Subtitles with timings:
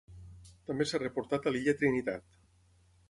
[0.69, 2.41] També s'ha reportat a l'illa Trinitat.